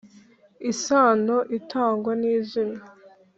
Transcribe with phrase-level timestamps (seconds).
[0.71, 2.81] isano itangwa n’izina